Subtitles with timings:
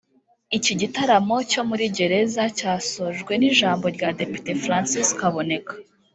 [0.57, 5.73] Iki gitaramo cyo muri gereza cyasojwe n’ijambo rya Depite Francis Kaboneka